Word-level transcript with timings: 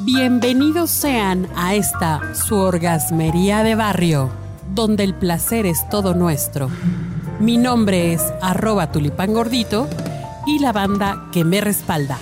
Bienvenidos 0.00 0.90
sean 0.90 1.48
a 1.54 1.74
esta 1.74 2.34
su 2.34 2.56
orgasmería 2.56 3.62
de 3.62 3.76
barrio, 3.76 4.30
donde 4.74 5.04
el 5.04 5.14
placer 5.14 5.64
es 5.66 5.88
todo 5.90 6.14
nuestro. 6.14 6.68
Mi 7.38 7.56
nombre 7.56 8.12
es 8.12 8.22
arroba 8.40 8.90
tulipán 8.90 9.32
gordito 9.32 9.88
y 10.46 10.58
la 10.58 10.72
banda 10.72 11.28
que 11.32 11.44
me 11.44 11.60
respalda. 11.60 12.18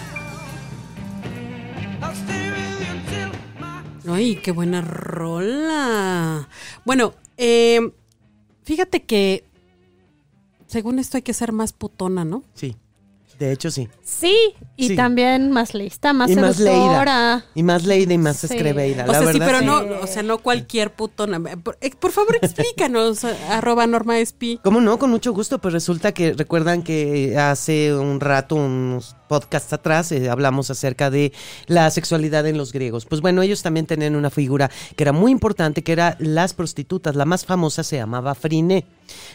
Ay, 4.07 4.37
qué 4.43 4.53
buena 4.53 4.83
rola. 4.83 6.49
Bueno, 6.85 7.15
eh, 7.39 7.93
fíjate 8.65 9.05
que 9.05 9.45
según 10.67 10.99
esto 10.99 11.17
hay 11.17 11.23
que 11.23 11.35
ser 11.35 11.53
más 11.53 11.73
putona, 11.73 12.25
¿no? 12.25 12.45
Sí. 12.55 12.77
De 13.41 13.51
hecho, 13.53 13.71
sí. 13.71 13.89
Sí, 14.05 14.37
y 14.77 14.89
Sí. 14.89 14.97
también 14.97 15.51
más 15.51 15.73
lista, 15.73 16.13
más 16.13 16.31
y 16.31 16.37
más 16.37 16.57
seductora. 16.57 17.37
leída. 17.37 17.45
Y 17.55 17.63
más 17.63 17.85
leída 17.87 18.13
y 18.13 18.19
más 18.19 18.37
Sí. 18.37 18.47
escreveida. 18.51 19.05
O 19.05 19.13
la 19.13 19.19
sea, 19.19 19.33
sí, 19.33 19.39
pero 19.39 19.59
sí. 19.61 19.65
no, 19.65 19.79
o 20.03 20.07
sea, 20.07 20.23
no 20.23 20.39
cualquier 20.39 20.93
putona. 20.93 21.41
Por, 21.57 21.79
eh, 21.81 21.91
por 21.99 22.13
favor, 22.13 22.37
explícanos, 22.43 23.25
arroba 23.51 23.87
Norma 23.87 24.19
Espi. 24.19 24.61
¿Cómo 24.63 24.83
no? 24.83 24.99
Con 24.99 25.09
mucho 25.11 25.33
gusto. 25.33 25.59
Pues 25.59 25.73
resulta 25.73 26.13
que 26.13 26.35
recuerdan 26.35 26.83
que 26.83 27.39
hace 27.39 27.95
un 27.95 28.21
rato, 28.21 28.57
unos 28.57 29.17
podcasts 29.31 29.73
atrás, 29.73 30.11
eh, 30.11 30.29
hablamos 30.29 30.71
acerca 30.73 31.09
de 31.09 31.33
la 31.69 31.89
sexualidad 31.93 32.45
en 32.49 32.59
los 32.59 32.73
griegos. 32.73 33.07
Pues 33.07 33.21
bueno, 33.21 33.43
ellos 33.43 33.63
también 33.63 33.87
tenían 33.87 34.17
una 34.17 34.29
figura 34.29 34.69
que 34.97 35.05
era 35.05 35.13
muy 35.13 35.31
importante, 35.31 35.85
que 35.85 35.93
era 35.93 36.17
las 36.19 36.53
prostitutas. 36.53 37.15
La 37.15 37.25
más 37.27 37.45
famosa 37.47 37.85
se 37.85 37.97
llamaba 37.97 38.35
Friné. 38.35 38.85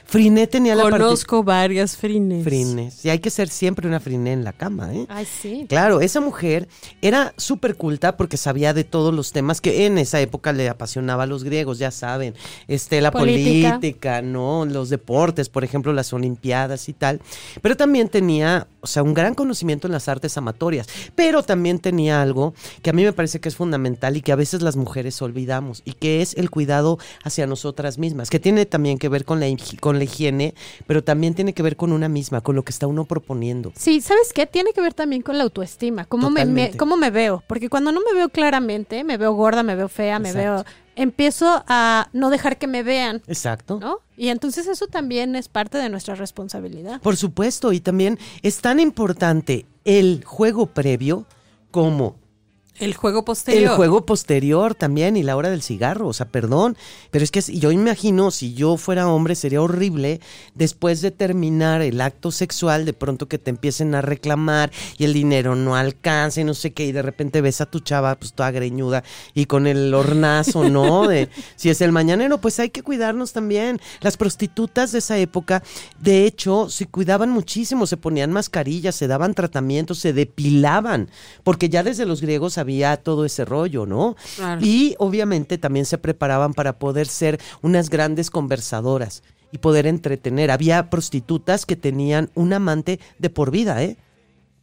Friné 0.06 0.48
tenía 0.48 0.76
la 0.76 0.84
parte- 0.84 0.98
Conozco 1.00 1.44
varias 1.44 1.96
frines. 1.96 2.44
Frines. 2.44 3.06
Y 3.06 3.10
hay 3.10 3.20
que 3.20 3.30
ser 3.30 3.48
siempre 3.48 3.88
una 3.88 4.00
Friné 4.02 4.34
en 4.34 4.44
la 4.44 4.52
cama, 4.54 4.94
¿eh? 4.94 5.06
Ay, 5.08 5.26
sí. 5.26 5.66
Claro, 5.70 6.02
esa 6.02 6.20
mujer 6.20 6.68
era 7.02 7.34
súper 7.38 7.76
culta 7.76 8.18
porque 8.18 8.36
sabía 8.38 8.74
de 8.74 8.84
todos 8.84 9.14
los 9.14 9.32
temas 9.32 9.62
que 9.62 9.86
en 9.86 9.98
esa 9.98 10.20
época 10.20 10.52
le 10.52 10.68
apasionaba 10.68 11.24
a 11.24 11.26
los 11.26 11.44
griegos, 11.46 11.78
ya 11.80 11.92
saben, 11.92 12.34
este, 12.68 13.00
la 13.00 13.12
política. 13.12 13.80
Política. 13.80 14.22
¿no? 14.22 14.66
Los 14.66 14.90
deportes, 14.90 15.48
por 15.50 15.64
ejemplo, 15.64 15.94
las 15.94 16.12
olimpiadas 16.14 16.90
y 16.90 16.94
tal. 16.94 17.22
Pero 17.62 17.78
también 17.78 18.10
tenía, 18.10 18.68
o 18.82 18.88
sea, 18.88 19.04
un 19.04 19.14
gran 19.14 19.34
conocimiento 19.36 19.85
en 19.86 19.92
las 19.92 20.08
artes 20.08 20.38
amatorias. 20.38 20.88
Pero 21.16 21.44
también 21.44 21.80
tenía 21.80 22.22
algo 22.22 22.54
que 22.82 22.90
a 22.90 22.94
mí 22.94 23.04
me 23.04 23.14
parece 23.14 23.40
que 23.40 23.50
es 23.50 23.56
fundamental 23.56 24.18
y 24.18 24.22
que 24.22 24.32
a 24.32 24.36
veces 24.36 24.62
las 24.62 24.76
mujeres 24.76 25.22
olvidamos, 25.22 25.82
y 25.86 25.94
que 25.94 26.22
es 26.22 26.36
el 26.36 26.50
cuidado 26.50 26.98
hacia 27.24 27.48
nosotras 27.48 27.98
mismas, 27.98 28.30
que 28.30 28.40
tiene 28.40 28.66
también 28.66 28.98
que 28.98 29.10
ver 29.10 29.26
con 29.26 29.40
la, 29.40 29.48
con 29.80 29.98
la 29.98 30.04
higiene, 30.04 30.54
pero 30.88 31.04
también 31.04 31.34
tiene 31.34 31.54
que 31.54 31.64
ver 31.64 31.76
con 31.76 31.92
una 31.92 32.10
misma, 32.10 32.42
con 32.42 32.56
lo 32.56 32.64
que 32.64 32.72
está 32.72 32.88
uno 32.88 33.06
proponiendo. 33.06 33.72
Sí, 33.76 34.02
¿sabes 34.02 34.34
qué? 34.34 34.46
Tiene 34.46 34.74
que 34.74 34.82
ver 34.82 34.94
también 34.94 35.22
con 35.22 35.38
la 35.38 35.44
autoestima, 35.44 36.06
cómo 36.06 36.30
me, 36.30 36.72
cómo 36.78 36.98
me 36.98 37.12
veo, 37.12 37.44
porque 37.48 37.70
cuando 37.70 37.92
no 37.92 38.02
me 38.02 38.14
veo 38.14 38.30
claramente, 38.30 39.04
me 39.04 39.18
veo 39.18 39.34
gorda, 39.34 39.64
me 39.64 39.76
veo 39.76 39.90
fea, 39.90 40.20
me 40.20 40.34
veo... 40.34 40.66
Empiezo 40.98 41.62
a 41.68 42.08
no 42.14 42.30
dejar 42.30 42.58
que 42.58 42.68
me 42.68 42.82
vean, 42.82 43.22
Exacto. 43.28 43.80
¿no? 43.82 44.00
Y 44.16 44.30
entonces 44.30 44.66
eso 44.68 44.88
también 44.88 45.36
es 45.36 45.50
parte 45.50 45.78
de 45.78 45.90
nuestra 45.90 46.16
responsabilidad. 46.16 47.02
Por 47.02 47.18
supuesto, 47.18 47.74
y 47.74 47.82
también 47.82 48.18
es 48.44 48.62
tan 48.62 48.80
importante 48.80 49.66
el 49.86 50.24
juego 50.26 50.66
previo 50.66 51.26
como 51.72 52.16
El 52.78 52.94
juego 52.94 53.24
posterior. 53.24 53.64
el 53.64 53.70
juego 53.70 54.06
posterior 54.06 54.76
también 54.76 55.16
y 55.16 55.24
la 55.24 55.38
hora 55.38 55.50
del 55.50 55.62
cigarro. 55.62 56.08
O 56.08 56.14
sea, 56.14 56.28
perdón, 56.28 56.76
pero 57.10 57.24
es 57.24 57.32
que 57.32 57.42
yo 57.42 57.72
imagino 57.72 58.32
si 58.32 58.54
yo 58.54 58.76
fuera 58.76 59.08
hombre 59.08 59.36
sería 59.36 59.62
horrible 59.62 60.20
después 60.56 61.00
de 61.02 61.12
terminar 61.12 61.82
el 61.82 62.02
acto 62.02 62.32
sexual, 62.32 62.84
de 62.84 62.92
pronto 62.92 63.28
que 63.30 63.38
te 63.38 63.50
empiecen 63.50 63.96
a 63.96 64.02
reclamar 64.02 64.72
y 64.98 65.06
el 65.06 65.14
dinero 65.14 65.56
no 65.56 65.76
alcanza 65.76 66.42
y 66.42 66.44
no 66.44 66.54
sé 66.54 66.74
qué, 66.74 66.86
y 66.86 66.92
de 66.92 67.02
repente 67.02 67.40
ves 67.40 67.62
a 67.62 67.66
tu 67.66 67.80
chava 67.80 68.16
pues 68.16 68.34
toda 68.34 68.52
greñuda 68.52 69.04
y 69.34 69.46
con 69.46 69.68
el 69.68 69.94
hornazo, 69.94 70.70
¿no? 70.70 71.08
De 71.08 71.30
si 71.56 71.70
es 71.70 71.80
el 71.80 71.94
mañanero, 71.94 72.42
pues 72.42 72.60
hay 72.60 72.72
que 72.72 72.84
cuidarnos 72.84 73.32
también. 73.32 73.80
Las 74.02 74.18
prostitutas 74.18 74.92
de 74.92 75.00
esa 75.00 75.18
época, 75.18 75.64
de 76.00 76.26
hecho, 76.26 76.70
se 76.70 76.88
cuidaban 76.88 77.30
muchísimo, 77.30 77.88
se 77.88 77.96
ponían 77.96 78.34
mascarillas, 78.34 78.96
se 78.96 79.08
daban 79.08 79.34
tratamientos, 79.34 80.00
se 80.00 80.12
depilaban, 80.12 81.10
porque 81.44 81.70
ya 81.70 81.82
desde 81.82 82.06
los 82.06 82.20
griegos 82.20 82.58
había 82.66 82.98
todo 82.98 83.26
ese 83.26 83.46
rollo, 83.46 83.86
¿no? 83.86 84.16
Claro. 84.36 84.62
Y 84.64 84.96
obviamente 84.98 85.58
también 85.58 85.86
se 85.86 85.98
preparaban 85.98 86.54
para 86.54 86.80
poder 86.80 87.08
ser 87.08 87.40
unas 87.62 87.90
grandes 87.90 88.30
conversadoras 88.30 89.24
y 89.52 89.60
poder 89.60 89.88
entretener. 89.88 90.52
Había 90.52 90.90
prostitutas 90.90 91.66
que 91.66 91.76
tenían 91.76 92.30
un 92.34 92.54
amante 92.54 93.00
de 93.20 93.30
por 93.30 93.52
vida, 93.52 93.84
¿eh? 93.84 93.98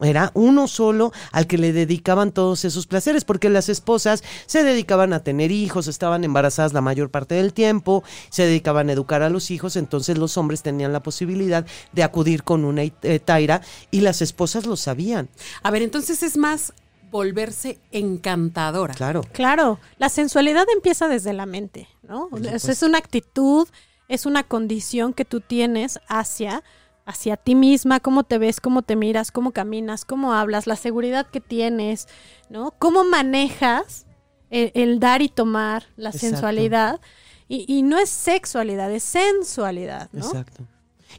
Era 0.01 0.31
uno 0.33 0.67
solo 0.67 1.13
al 1.31 1.47
que 1.47 1.57
le 1.57 1.71
dedicaban 1.71 2.31
todos 2.31 2.65
esos 2.65 2.87
placeres, 2.87 3.23
porque 3.23 3.49
las 3.49 3.69
esposas 3.69 4.23
se 4.45 4.63
dedicaban 4.63 5.13
a 5.13 5.23
tener 5.23 5.51
hijos, 5.51 5.87
estaban 5.87 6.23
embarazadas 6.23 6.73
la 6.73 6.81
mayor 6.81 7.09
parte 7.09 7.35
del 7.35 7.53
tiempo, 7.53 8.03
se 8.29 8.45
dedicaban 8.45 8.89
a 8.89 8.93
educar 8.93 9.21
a 9.21 9.29
los 9.29 9.51
hijos, 9.51 9.75
entonces 9.75 10.17
los 10.17 10.37
hombres 10.37 10.61
tenían 10.61 10.93
la 10.93 11.03
posibilidad 11.03 11.65
de 11.91 12.03
acudir 12.03 12.43
con 12.43 12.65
una 12.65 12.83
eh, 12.83 13.19
taira 13.23 13.61
y 13.91 14.01
las 14.01 14.21
esposas 14.21 14.65
lo 14.65 14.75
sabían. 14.75 15.29
A 15.61 15.71
ver, 15.71 15.83
entonces 15.83 16.21
es 16.23 16.37
más 16.37 16.73
volverse 17.13 17.79
encantadora. 17.91 18.95
Claro. 18.95 19.21
Claro, 19.31 19.79
la 19.99 20.09
sensualidad 20.09 20.65
empieza 20.73 21.07
desde 21.07 21.31
la 21.31 21.45
mente, 21.45 21.87
¿no? 22.01 22.27
Es 22.51 22.81
una 22.81 22.97
actitud, 22.97 23.67
es 24.07 24.25
una 24.25 24.43
condición 24.43 25.13
que 25.13 25.23
tú 25.23 25.39
tienes 25.39 25.99
hacia 26.07 26.63
hacia 27.05 27.35
ti 27.35 27.53
misma, 27.53 27.99
cómo 27.99 28.23
te 28.23 28.37
ves, 28.37 28.61
cómo 28.61 28.81
te 28.81 28.95
miras, 28.95 29.31
cómo 29.31 29.51
caminas, 29.51 30.05
cómo 30.05 30.33
hablas, 30.33 30.67
la 30.67 30.77
seguridad 30.77 31.27
que 31.27 31.41
tienes, 31.41 32.07
¿no? 32.49 32.73
Cómo 32.79 33.03
manejas 33.03 34.05
el, 34.49 34.71
el 34.73 34.99
dar 34.99 35.21
y 35.21 35.27
tomar, 35.27 35.83
la 35.97 36.09
Exacto. 36.09 36.27
sensualidad. 36.29 37.01
Y, 37.49 37.65
y 37.67 37.81
no 37.83 37.99
es 37.99 38.09
sexualidad, 38.09 38.89
es 38.91 39.03
sensualidad, 39.03 40.09
¿no? 40.13 40.25
Exacto. 40.25 40.63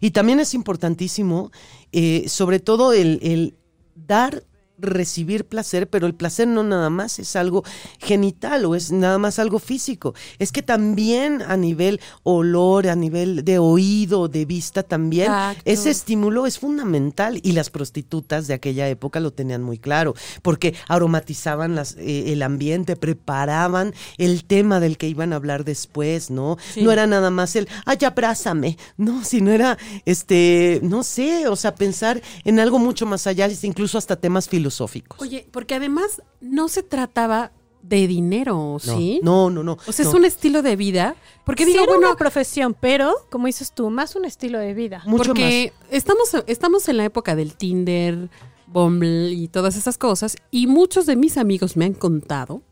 Y 0.01 0.11
también 0.11 0.41
es 0.41 0.55
importantísimo, 0.55 1.53
eh, 1.93 2.25
sobre 2.29 2.61
todo 2.61 2.95
el, 2.95 3.21
el 3.23 3.55
dar 3.95 4.43
recibir 4.79 5.45
placer, 5.47 5.89
pero 5.89 6.07
el 6.07 6.15
placer 6.15 6.49
no 6.49 6.63
nada 6.65 6.91
más 6.91 7.19
es 7.19 7.37
algo 7.37 7.63
genital 7.99 8.65
o 8.65 8.75
es 8.75 8.91
nada 8.91 9.19
más 9.19 9.39
algo 9.39 9.59
físico, 9.59 10.15
es 10.39 10.51
que 10.53 10.63
también 10.63 11.43
a 11.43 11.57
nivel 11.57 12.01
olor, 12.25 12.89
a 12.89 12.97
nivel 12.97 13.45
de 13.45 13.59
oído, 13.59 14.29
de 14.29 14.45
vista 14.45 14.83
también, 14.83 15.31
ese 15.65 15.91
estímulo 15.91 16.47
es 16.47 16.59
fundamental 16.59 17.39
y 17.43 17.53
las 17.53 17.71
prostitutas 17.71 18.47
de 18.47 18.55
aquella 18.55 18.89
época 18.89 19.21
lo 19.21 19.33
tenían 19.33 19.63
muy 19.63 19.79
claro, 19.79 20.15
porque 20.43 20.75
aromatizaban 20.89 21.75
las, 21.75 21.95
eh, 21.97 22.33
el 22.33 22.43
ambiente, 22.43 22.97
preparaban 22.97 23.95
el 24.19 24.45
tema 24.45 24.81
del 24.81 24.99
que 24.99 25.09
iban 25.09 25.33
a 25.33 25.37
hablar 25.37 25.65
después, 25.65 26.31
¿no? 26.31 26.59
Sí. 26.73 26.83
No 26.83 26.91
era 26.91 27.07
nada 27.07 27.31
más 27.31 27.55
el, 27.57 27.69
ay, 27.87 27.99
abrázame, 28.05 28.77
no, 28.97 29.25
sino 29.25 29.53
era, 29.53 29.79
este, 30.05 30.81
no 30.83 31.05
sé, 31.05 31.47
o 31.49 31.57
sea, 31.57 31.75
pensar 31.75 32.21
en 32.45 32.59
algo 32.59 32.79
mucho 32.79 33.07
más 33.07 33.27
allá, 33.27 33.49
incluso 33.63 33.99
hasta 33.99 34.17
temas 34.17 34.49
filosóficos. 34.49 34.74
Oye, 35.19 35.49
porque 35.51 35.75
además 35.75 36.23
no 36.41 36.69
se 36.69 36.83
trataba 36.83 37.53
de 37.83 38.07
dinero, 38.07 38.79
No, 38.85 38.97
¿sí? 38.97 39.21
No, 39.23 39.51
no, 39.51 39.63
no. 39.63 39.77
O 39.87 39.93
sea, 39.93 40.07
es 40.07 40.15
un 40.15 40.25
estilo 40.25 40.63
de 40.63 40.75
vida. 40.75 41.17
Porque 41.45 41.65
Sí 41.65 41.73
digo, 41.73 41.85
era 41.85 41.93
bueno, 41.93 42.09
una 42.09 42.17
profesión, 42.17 42.75
pero, 42.79 43.15
como 43.31 43.47
dices 43.47 43.73
tú, 43.73 43.91
más 43.91 44.17
un 44.17 44.25
estilo 44.25 44.59
de 44.59 44.73
vida. 44.73 45.03
Mucho 45.07 45.35
porque 45.35 45.73
estamos, 45.91 46.31
estamos 46.47 46.89
en 46.89 46.97
la 46.97 47.05
época 47.05 47.37
del 47.37 47.55
Tinder, 47.55 48.31
Bumble 48.67 49.33
y 49.33 49.49
todas 49.49 49.77
esas 49.77 49.99
cosas. 49.99 50.37
Y 50.51 50.67
muchos 50.67 51.05
de 51.05 51.17
mis 51.17 51.37
amigos 51.37 51.77
me 51.77 51.85
han 51.85 51.93
contado 51.93 52.63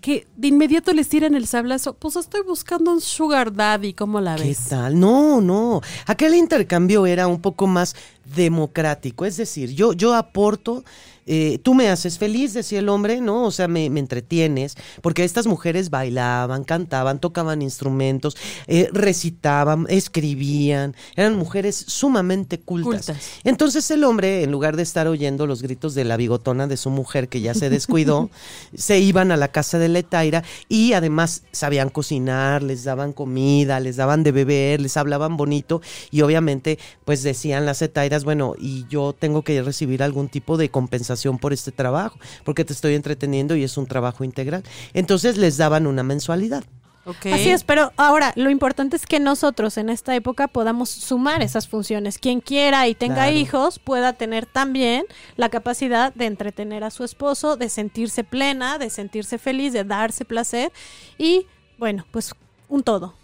que 0.00 0.26
de 0.36 0.48
inmediato 0.48 0.92
les 0.92 1.08
tiran 1.08 1.34
el 1.34 1.46
sablazo. 1.46 1.94
Pues 1.94 2.16
estoy 2.16 2.42
buscando 2.42 2.92
un 2.92 3.00
sugar 3.00 3.54
daddy, 3.54 3.94
¿cómo 3.94 4.20
la 4.20 4.34
¿Qué 4.34 4.44
ves? 4.44 4.68
tal? 4.68 4.98
No, 4.98 5.40
no. 5.40 5.80
Aquel 6.06 6.34
intercambio 6.34 7.06
era 7.06 7.26
un 7.28 7.40
poco 7.40 7.66
más 7.66 7.94
democrático. 8.34 9.24
Es 9.24 9.36
decir, 9.36 9.70
yo, 9.70 9.92
yo 9.92 10.14
aporto, 10.14 10.84
eh, 11.26 11.60
tú 11.62 11.74
me 11.74 11.88
haces 11.88 12.18
feliz, 12.18 12.52
decía 12.52 12.80
el 12.80 12.88
hombre, 12.88 13.20
¿no? 13.20 13.44
O 13.44 13.50
sea, 13.50 13.68
me, 13.68 13.88
me 13.90 14.00
entretienes, 14.00 14.76
porque 15.02 15.22
estas 15.22 15.46
mujeres 15.46 15.90
bailaban, 15.90 16.64
cantaban, 16.64 17.20
tocaban 17.20 17.62
instrumentos, 17.62 18.36
eh, 18.66 18.88
recitaban, 18.92 19.86
escribían, 19.88 20.96
eran 21.14 21.36
mujeres 21.36 21.76
sumamente 21.86 22.58
cultas. 22.58 23.06
Cultas. 23.06 23.30
Entonces 23.44 23.90
el 23.90 24.02
hombre, 24.04 24.42
en 24.42 24.50
lugar 24.50 24.76
de 24.76 24.82
estar 24.82 25.06
oyendo 25.06 25.46
los 25.46 25.62
gritos 25.62 25.94
de 25.94 26.04
la 26.04 26.16
bigotona 26.16 26.66
de 26.66 26.76
su 26.76 26.90
mujer 26.90 27.28
que 27.28 27.40
ya 27.40 27.54
se 27.54 27.70
descuidó, 27.70 28.30
se 28.74 28.98
iban 28.98 29.30
a 29.30 29.36
la 29.36 29.48
casa 29.48 29.78
de 29.78 29.88
Letaira 29.88 30.42
y 30.68 30.94
además 30.94 31.42
sabían 31.52 31.88
cocinar, 31.88 32.62
les 32.62 32.82
daban 32.84 33.12
comida, 33.12 33.78
les 33.78 33.96
daban 33.96 34.24
de 34.24 34.32
beber, 34.32 34.80
les 34.80 34.96
hablaban 34.96 35.36
bonito 35.36 35.82
y 36.10 36.22
obviamente 36.22 36.78
pues 37.04 37.22
decían 37.22 37.64
las 37.64 37.80
etairas, 37.80 38.24
bueno, 38.24 38.54
y 38.58 38.86
yo 38.88 39.14
tengo 39.16 39.42
que 39.42 39.62
recibir 39.62 40.02
algún 40.02 40.28
tipo 40.28 40.56
de 40.56 40.70
compensación 40.70 41.11
por 41.38 41.52
este 41.52 41.72
trabajo, 41.72 42.18
porque 42.44 42.64
te 42.64 42.72
estoy 42.72 42.94
entreteniendo 42.94 43.56
y 43.56 43.64
es 43.64 43.76
un 43.76 43.86
trabajo 43.86 44.24
integral. 44.24 44.62
Entonces 44.94 45.36
les 45.36 45.56
daban 45.56 45.86
una 45.86 46.02
mensualidad. 46.02 46.64
Así 47.04 47.50
es, 47.50 47.64
pero 47.64 47.90
ahora 47.96 48.32
lo 48.36 48.48
importante 48.48 48.94
es 48.94 49.06
que 49.06 49.18
nosotros 49.18 49.76
en 49.76 49.88
esta 49.88 50.14
época 50.14 50.46
podamos 50.46 50.88
sumar 50.88 51.42
esas 51.42 51.66
funciones. 51.66 52.18
Quien 52.18 52.40
quiera 52.40 52.86
y 52.86 52.94
tenga 52.94 53.14
Claro. 53.24 53.36
hijos 53.36 53.78
pueda 53.80 54.12
tener 54.12 54.46
también 54.46 55.04
la 55.36 55.48
capacidad 55.48 56.14
de 56.14 56.26
entretener 56.26 56.84
a 56.84 56.90
su 56.90 57.02
esposo, 57.02 57.56
de 57.56 57.68
sentirse 57.70 58.22
plena, 58.22 58.78
de 58.78 58.88
sentirse 58.88 59.38
feliz, 59.38 59.72
de 59.72 59.82
darse 59.82 60.24
placer 60.24 60.70
y 61.18 61.46
bueno, 61.76 62.06
pues 62.12 62.34
un 62.68 62.84
todo. 62.84 63.14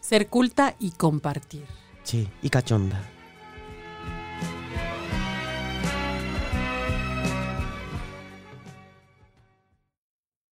Ser 0.00 0.26
culta 0.26 0.74
y 0.80 0.90
compartir. 0.90 1.64
Sí, 2.02 2.28
y 2.42 2.50
cachonda. 2.50 3.00